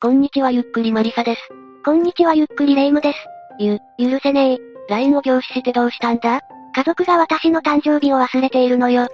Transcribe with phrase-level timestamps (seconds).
[0.00, 1.40] こんにちはゆっくりマリサです。
[1.84, 3.18] こんにちはゆっくりレイムです。
[3.58, 4.58] ゆ、許せねえ。
[4.88, 6.40] LINE を凝視してどうしたんだ？
[6.72, 9.08] 家族が私の誕生日を忘れているのよ。
[9.08, 9.12] く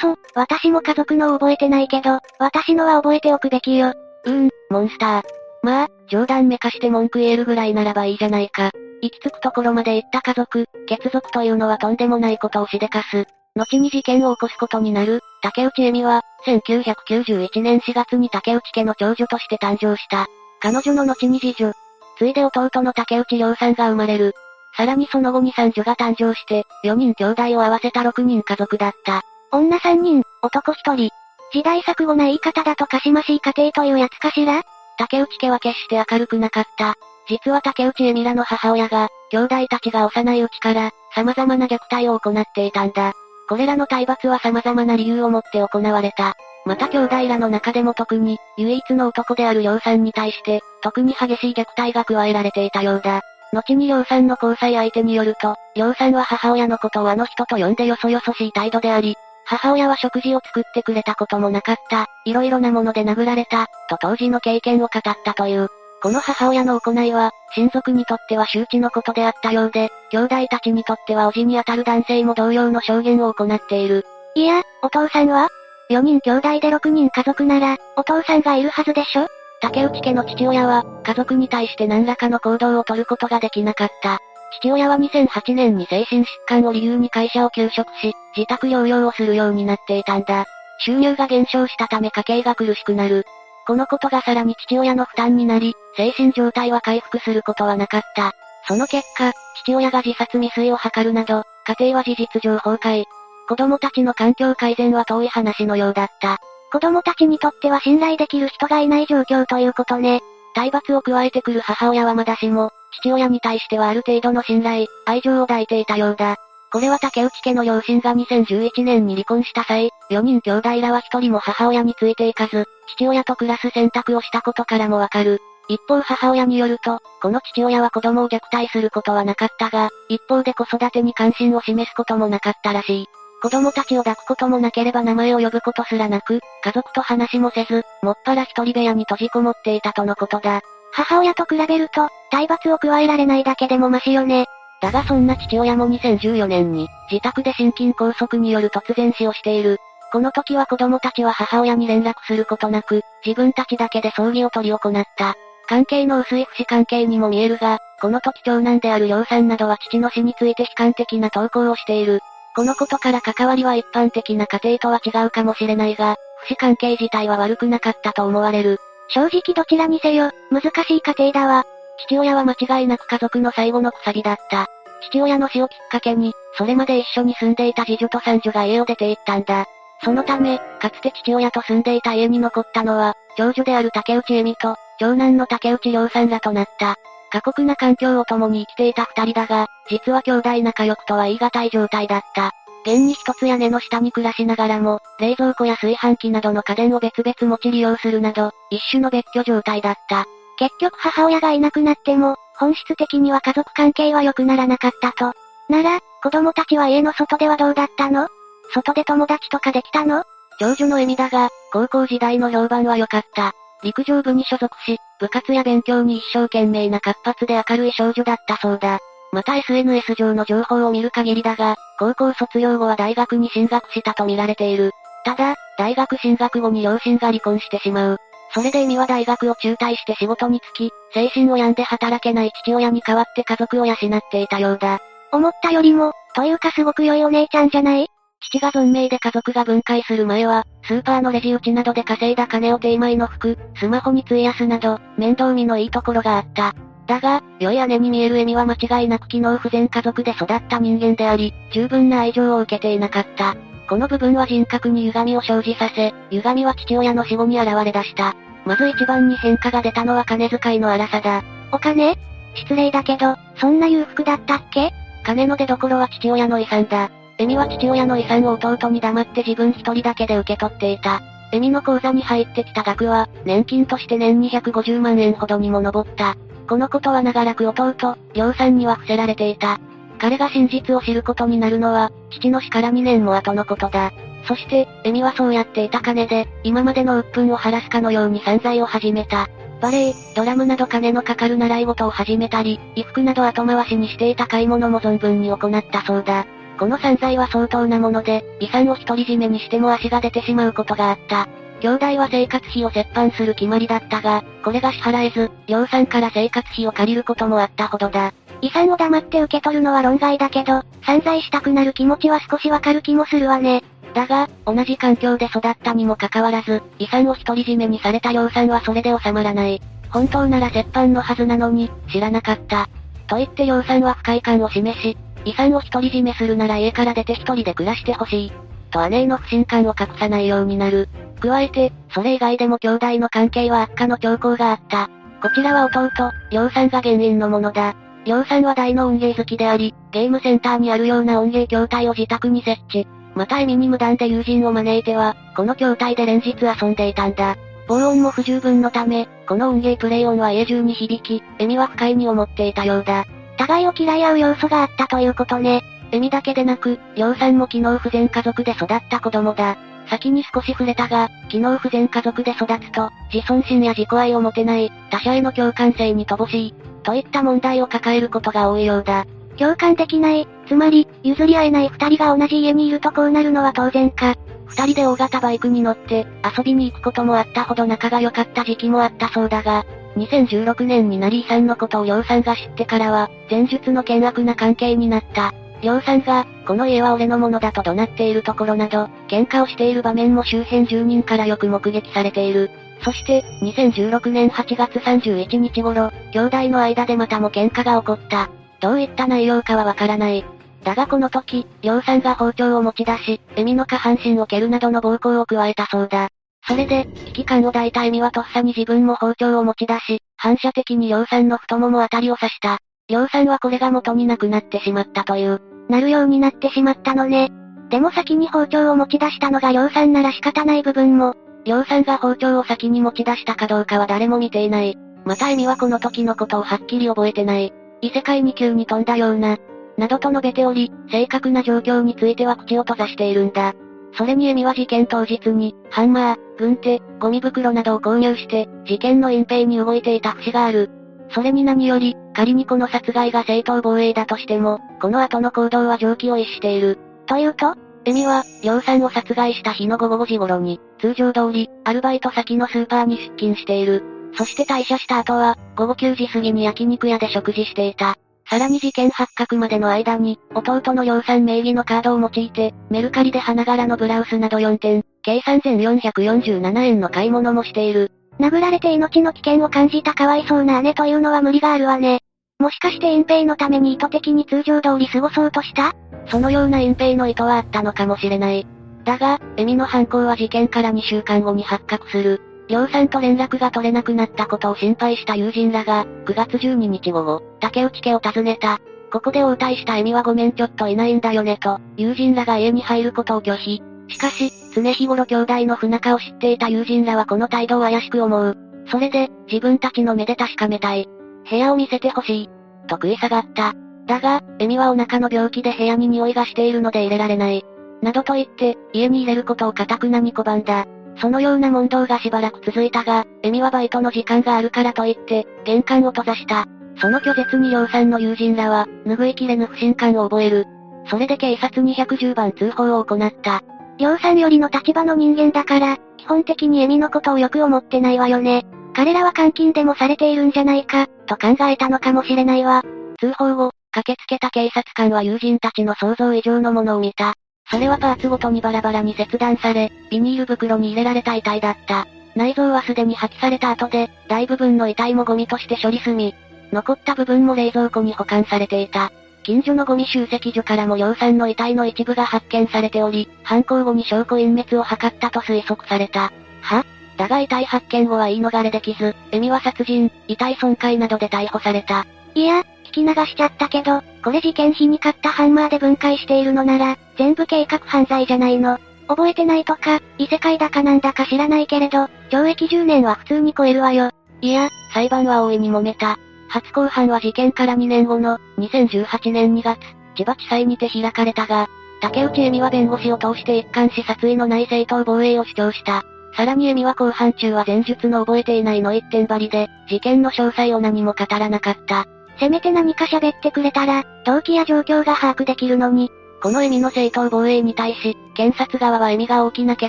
[0.00, 3.94] そ、私も家族の覚えてないけど、私のは覚えておくべきよ。
[4.24, 5.22] うーん、モンスター。
[5.64, 8.70] まあ、冗談めかして文句言えるぐらいならばいいじゃないか。
[9.00, 13.26] 行き着くところまで行った家族、血族というのはとんでもないことをしでかす。
[13.54, 20.26] 後に事件を起こすことになる、竹内恵美は、1991年4月に竹内家の長女として誕生した。
[20.60, 21.72] 彼女の後に次女。
[22.18, 24.32] ついで弟の竹内涼さんが生まれる。
[24.76, 29.22] さらにその後に三女が誕生して、4人兄弟を合わせた6人家族だった。
[29.50, 31.10] 女3人、男1人。
[31.52, 34.62] 時代錯誤な言い方だとかしましい家庭というやつかしら？
[34.96, 36.94] 竹内家は決して明るくなかった。
[37.28, 43.12] 実は竹内恵美らの母親が、兄弟たちが幼いうちから、様々な虐待を行っていたんだ。
[43.48, 46.34] これらの体罰は様々な理由をもって行われた。
[46.64, 53.20] また兄弟らの中でも特に、唯一の男である梁さんに対して、特に激しい虐待が加えられていたようだ。
[53.52, 65.68] 後に梁さんの交際相手によると、梁さんは母親のことをあの人と呼んでよそよそしい態度であり、母親は食事を作ってくれたこともなかった、色々なもので殴られた、と当時の経験を語ったという。
[66.02, 74.04] この母親の行いは、親族にとっては周知のことであったようで、兄弟たちにとっては叔父にあたる男性も同様の証言を行っている。
[74.34, 75.48] いや、お父さんは
[75.90, 79.28] ?4 人兄弟で6人家族なら、お父さんがいるはずでしょ？
[79.60, 84.18] 竹内家の父親は、家族に対して何らかの行動をとることができなかった。
[84.58, 90.46] 父親は2008年に精神疾患を理由に会社を休職し、自宅療養をするようになっていたんだ。
[90.80, 93.24] 収入が減少したため家計が苦しくなる。
[93.66, 98.32] このことがさらに父親の負担になり、精神状態は回復することはなかった。
[98.66, 99.32] その結果、
[99.64, 103.04] 父親が自殺未遂を図るなど、家庭は事実上崩壊。
[103.48, 106.38] 子供たちの環境改善は遠い話のようだった。
[106.72, 110.20] 子供たちにとっては信頼できる人がいない状況ということね。
[110.54, 116.36] 体罰を加えてくる母親はまだしも、父親に対してはある程度の信頼、愛情を抱いていたようだ。
[116.72, 125.40] これは竹内家の両親が2011年に離婚した際、4人兄弟らは一人も母親についていかず、父親と暮らす選択をしたことからもわかる。
[125.68, 133.06] 一方母親によると、この父親は子供を虐待することはなかったが、一方で子育てに関心を示すこともなかったらしい。
[133.42, 140.60] 子供たちを抱くこともなければ名前を呼ぶことすらなく、家族と話もせず、もっぱら一人部屋に閉じこもっていたとのことだ。
[140.92, 144.46] 母親と比べると、体罰を加えられないだけでもマシよね。
[144.80, 149.78] だがそんな父親も2014年に、自宅で心筋梗塞による突然死をしている。
[150.12, 155.34] この時は子供たちは母親に連絡することなく、自分たちだけで葬儀を取り行った。
[155.66, 162.20] 関係の薄い不死関係にも見えるが、この時長男である梁さんなどは父の死について悲観的な投稿をしている。
[162.54, 168.78] このことから関わりは一般的な家庭とは違うかもしれないが、不死関係自体は悪くなかったと思われる。
[169.08, 171.64] 正直どちらにせよ、難しい家庭だわ。
[172.06, 174.66] 父親は間違いなく家族の最後の鎖だった。
[175.08, 179.64] 父親の死をきっかけに、それまで一緒に住んでいた次女と三女が家を出て行ったんだ。
[180.04, 186.96] そのため、かつて父親と住んでいた家に残ったのは、長女である竹内恵美と、長男の竹内涼さんらとなった。
[187.30, 192.50] 過酷な環境を共に生きていた二人だが、実は兄弟仲良くとは言い難い状態だった。
[192.84, 200.26] 現に一つ屋根の下に暮らしながらも、冷蔵庫や炊飯器などの家電を別々持ち利用するなど、一種の別居状態だった。
[200.58, 205.32] 結局母親がいなくなっても、本質的には家族関係は良くならなかったと。
[205.68, 208.28] なら、子供たちは家の外ではどうだったの？
[208.74, 210.24] 外で友達とかできたの？
[210.58, 213.52] 長女のエミだが、高校時代の評判は良かった。
[213.82, 218.98] 陸上部に所属し、部活や勉強に一生懸命な活発で明るい少女だったそうだ。
[219.32, 224.92] また SNS 上の情報を見る限りだが、高校卒業後は大学に進学したと見られている。
[225.24, 228.18] ただ、大学進学後に両親が離婚してしまう。
[228.54, 233.98] それでエミは大学を中退して仕事に就き、精神を病んで働けない父親に代わって家族を養っ
[234.30, 235.00] ていたようだ。
[235.32, 238.08] 思ったよりも、というかすごく良いお姉ちゃんじゃない？
[238.42, 246.74] 父が存命で家族が分解する前は、スーパーのレジ打ちなどで稼いだ金を定枚の服、スマホに費やすなど、面倒見のいいところがあった。
[247.06, 253.56] だが、良い姉に見えるエミは間違いなく機能不全家族で育った人間であり、十分な愛情を受けていなかった。
[253.88, 258.34] この部分は人格に歪みを生じさせ、歪みは父親の死後に現れ出した。
[258.64, 261.42] まず一番に変化が出たのは金遣いの荒さだ。
[261.72, 262.16] お金？
[262.54, 264.92] 失礼だけど、そんな裕福だったっけ？
[265.24, 267.10] 金の出所は父親の遺産だ。
[267.42, 271.22] エミは父親の遺産を弟に黙って自分一人だけで受け取っていた。
[271.50, 276.36] エミの口座に入ってきた額は、年金として年250万円ほどにも上った。
[276.68, 279.80] このことは長らく弟、両さんには伏せられていた。
[280.20, 284.12] 彼が真実を知ることになるのは、父の死から2年も後のことだ。
[284.46, 289.48] そして、エミはそうやっていた金で、今までの鬱憤を晴らすかのように散財を始めた。
[289.80, 296.46] バレエ、ドラムなど金のかかる習い事を始めたり、衣服など後回しにしていた買い物も存分に行ったそうだ。
[296.82, 301.46] この散財は相当なもので、遺産を独り占めにしても足が出てしまうことがあった。
[301.78, 308.32] 兄弟は生活費を折半する決まりだったが、これが支払えず、両さんから生活費を借りることもあったほどだ。
[308.62, 313.84] 遺産を黙って受け取るのは論外だけど、散財したくなる気持ちは少しわかる気もするわね。
[314.12, 319.80] だが、同じ環境で育ったにもかかわらず、遺産を独り占めにされた両さんはそれで収まらない。
[320.10, 322.88] 本当なら折半のはずなのに、知らなかった。
[323.28, 328.52] と言って両さんは不快感を示し、遺産を独り占めするなら家から出て一人で暮らしてほしい。
[328.90, 331.08] と姉への不信感を隠さないようになる。
[331.40, 335.10] 加えて、それ以外でも兄弟の関係は悪化の兆候があった。
[335.40, 336.10] こちらは弟、
[336.50, 337.96] 両さんが原因のものだ。
[338.24, 343.08] 両さんは大の音芸好きであり、ゲームセンターにあるような音芸筐体を自宅に設置。
[343.34, 347.56] また意味に無断で友人を招いては、この筐体で連日遊んでいたんだ。
[347.88, 353.24] 防音も不十分のため、この音芸プレイ音は家中に響き、エミは不快に思っていたようだ。
[353.56, 355.82] 互いを嫌い合う要素があったということね。
[356.10, 359.76] エミだけでなく、りょうさんも機能不全家族で育った子供だ。
[360.08, 369.24] 先に少し触れたが、機能不全家族で育つと、自尊心や自己愛を持てない、他者への共感性に乏しい、といった問題を抱えることが多いようだ。
[369.56, 374.34] 共感できない、つまり、譲り合えない二人が同じ家にいるとこうなるのは当然か。
[374.66, 376.26] 二人で大型バイクに乗って、
[376.56, 379.84] 遊びに行くこともあったほど仲が良かった時期もあったそうだが、
[380.16, 385.54] 2016年にナリーさんのことをりょうさんが知ってからは、前述の険悪な関係になった。
[385.80, 392.70] りょうさんが、この家は俺のものだと怒鳴っているところなど、喧嘩をしている場面も周辺住人からよく目撃されている。
[393.02, 398.48] そして、2016年8月31日頃、兄弟の間でまたも喧嘩が起こった。
[398.80, 400.44] どういった内容かはわからない。
[400.84, 406.28] だがこの時、りょうさんが包丁を持ち出し、エミの下半身を蹴るなどの暴行を加えたそうだ。
[406.66, 412.78] それで、危機感を抱いたエミはとっさに自分も包丁を持ち出し、反射的にりょうさんの太ももあたりを刺した。
[413.08, 415.60] りょうさんはこれが元になくなってしまったという。
[415.88, 417.50] なるようになってしまったのね。
[417.90, 421.34] でも先に包丁を持ち出したのがりょうさんなら仕方ない部分も。
[421.64, 424.96] りょうさんが包丁を先に持ち出したかどうかは誰も見ていない。
[425.24, 427.72] またエミはこの時のことをはっきり覚えてない。
[428.00, 429.58] 異世界に急に飛んだような。
[429.98, 433.74] などと述べており、正確な状況については口を閉ざしているんだ。
[434.14, 440.90] それにエミは事件当日に、ハンマー、軍手、ゴミ袋などを購入して、事件の隠蔽に動いていた節がある。
[441.30, 446.98] それに何より、仮にこの殺害が正当防衛だとしても、この後の行動は常軌を逸している。
[447.26, 447.74] というと
[448.04, 454.04] エミは、りょうさんを殺害した日の午後5時頃に、通常通り、アルバイト先のスーパーに出勤している。
[454.34, 458.16] そして退社した後は、午後9時過ぎに焼肉屋で食事していた。
[458.52, 468.12] さらに事件発覚までの間に、弟の量産名義のカードを用いて、メルカリで花柄のブラウスなど4点、計3447円の買い物もしている。
[468.38, 472.18] 殴られて命の危険を感じたかわいそうな姉というのは無理があるわね。
[472.58, 475.94] もしかして隠蔽のために意図的に通常通り過ごそうとした？
[476.26, 478.66] そのような隠蔽の意図はあったのかもしれない。
[479.04, 482.42] だが、エミの犯行は事件から2週間後に発覚する。
[482.68, 488.78] りょうさんと連絡が取れなくなったことを心配した友人らが、9月12日午後、竹内家を訪ねた。
[489.12, 493.82] ここで応対したエミはごめんちょっといないんだよねと、友人らが家に入ることを拒否。
[494.08, 498.56] しかし、常日頃兄弟の不仲を知っていた友人らはこの態度を怪しく思う。
[498.86, 501.08] それで、自分たちの目で確かめたい。
[501.48, 502.50] 部屋を見せてほしい。
[502.86, 503.74] と食い下がった。
[504.06, 507.64] だが、エミはお腹の病気で部屋に匂いがしているので入れられない。
[508.02, 510.86] などと言って、家に入れることを堅くなに拒んだ。
[511.16, 516.66] そのような問答がしばらく続いたが、エミはバイトの時間があるからと言って、玄関を閉ざした。
[517.00, 520.66] その拒絶に量産の友人らは、拭いきれぬ不信感を覚える。
[521.06, 523.62] それで警察に110番通報を行った。
[523.98, 528.64] 量産よりの立場の人間だから、基本的にエミのことをよく思ってないわよね。
[528.94, 532.82] 彼らは監禁でもされているんじゃないか、と考えたのかもしれないわ。
[533.20, 537.34] 通報後、駆けつけた警察官は友人たちの想像以上のものを見た。
[537.72, 542.06] それはパーツごとにバラバラに切断され、ビニール袋に入れられた遺体だった。
[542.36, 546.34] 内臓はすでに破棄された後で、大部分の遺体もゴミとして処理済み、
[546.70, 549.10] 残った部分も冷蔵庫に保管されていた。
[549.42, 556.30] 近所のゴミ集積所からも量産の遺体の一部が発見されており、犯行後に証拠隠滅を図ったと推測された。
[556.60, 556.84] は？
[557.16, 562.06] だが遺体発見後は言い逃れできず、エミは殺人、遺体損壊などで逮捕された。
[562.34, 568.78] いや、聞き流しちゃったけど、これ事件日に買ったハンマーで分解しているのなら、全部計画犯罪じゃないの。
[569.08, 574.10] 覚えてないとか、異世界だかなんだか知らないけれど、懲役10年は普通に超えるわよ。
[574.40, 576.18] いや、裁判は大いに揉めた。
[576.48, 579.78] 初公判は事件から2年後の、2018年2月、
[580.16, 581.68] 千葉地裁にて開かれたが、
[582.00, 586.04] 竹内恵美は弁護士を通して一貫し殺意のない正当防衛を主張した。
[586.36, 592.06] さらにエミは後半中は前述の覚えていないの一点張りで、事件の詳細を何も語らなかった。
[592.38, 596.10] せめて何か喋ってくれたら、動機や状況が把握できるのに。
[596.42, 599.88] このエミの正当防衛に対し、検察側はエミが大きな怪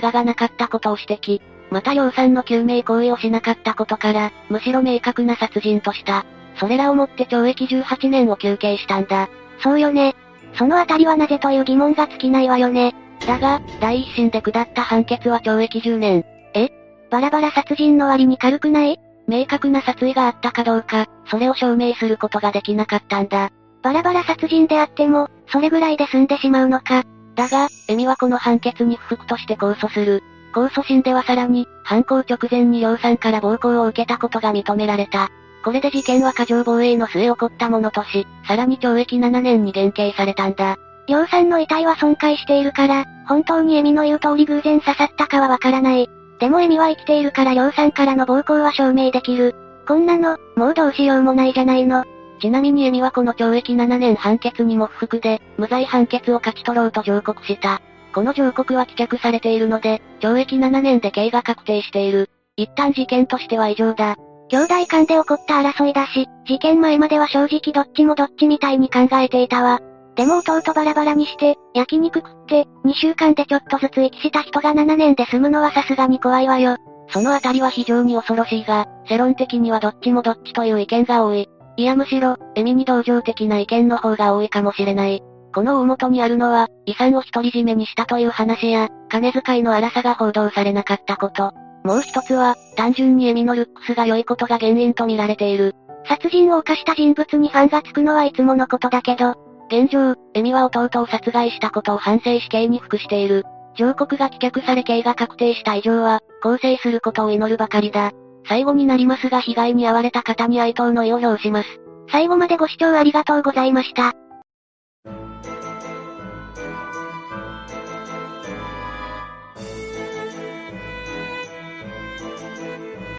[0.00, 1.42] 我がなかったことを指摘。
[1.70, 6.24] また養蚕の救命行為をしなかったことから、むしろ明確な殺人とした。
[6.60, 9.28] それらをもって懲役18年を求刑したんだ。
[9.60, 10.14] そうよね。
[10.56, 12.94] そのあたりはなぜという疑問が尽きないわよね。
[13.26, 16.24] だが、第一審で下った判決は懲役10年。
[16.54, 16.68] え？
[17.10, 19.00] バラバラ殺人の割に軽くない？
[19.26, 23.50] 明確な殺意があったかどうか、それを証明することができなかったんだ。
[23.82, 27.04] バラバラ殺人であっても、それぐらいで済んでしまうのか。
[27.34, 30.22] だが、エミはこの判決に不服として控訴する。
[30.54, 35.30] 控訴審ではさらに、犯行直前に量産から暴行を受けたことが認められた。
[35.64, 40.76] これで事件は過剰防衛の末起こったものとし、さらに懲役7年に減刑されたんだ。
[41.06, 46.08] 量産の遺体は損壊しているから、本当にエミの言う通り偶然刺さったかはわからない。
[46.38, 49.54] でもエミは生きているから量産からの暴行は証明できる。
[49.86, 52.04] こんなの、もうどうしようもないじゃないの。
[52.40, 57.80] ちなみにエミはこの懲役7年判決にも不服で、無罪判決を勝ち取ろうと上告した。
[58.14, 62.30] この上告は棄却されているので、懲役7年で刑が確定している。
[62.56, 64.16] 一旦事件としては異常だ。
[64.48, 69.80] 兄弟間で起こった争いだし、事件前までは正直どっちもどっちみたいに考えていたわ。
[70.16, 76.76] でも弟バラバラにして、焼肉食って、2週間でちょっとずつ息した人が7年で済むのはさすがに怖いわよ。
[77.08, 81.48] そのあたりは非常に恐ろしいが、世論的にはどっちもどっちという意見が多い。
[81.76, 85.22] いやむしろ、エミに同情的な意見の方が多いかもしれない。
[85.54, 91.52] この大元にあるのは、遺産を独り占めにしたという話や、金遣いの荒さが報道されなかったこと。
[91.84, 95.74] もう一つは、単純にエミのルックスが良いことが原因と見られている。
[96.06, 99.34] 殺人を犯した人物にファンがつくのはいつものことだけど、
[99.68, 103.44] 現状、エミは弟を殺害したことを反省死刑に服している。
[103.76, 108.12] 上告が棄却され刑が確定した以上は、更生することを祈るばかりだ。
[108.46, 111.68] 最後になりますが被害に遭われた方に哀悼の意を表します。
[112.10, 114.12] 最後までご視聴ありがとうございました。